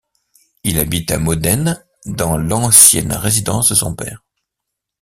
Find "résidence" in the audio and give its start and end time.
3.13-3.69